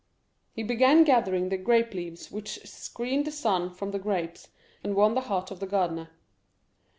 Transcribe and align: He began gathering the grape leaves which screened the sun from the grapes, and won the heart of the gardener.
He 0.55 0.63
began 0.63 1.03
gathering 1.03 1.49
the 1.49 1.57
grape 1.59 1.93
leaves 1.93 2.31
which 2.31 2.65
screened 2.65 3.25
the 3.25 3.31
sun 3.31 3.69
from 3.69 3.91
the 3.91 3.99
grapes, 3.99 4.47
and 4.83 4.95
won 4.95 5.13
the 5.13 5.21
heart 5.21 5.51
of 5.51 5.59
the 5.59 5.67
gardener. 5.67 6.09